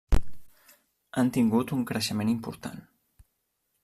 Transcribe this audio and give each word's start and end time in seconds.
Han 1.21 1.29
tingut 1.35 1.73
un 1.77 1.83
creixement 1.91 2.31
important. 2.33 2.81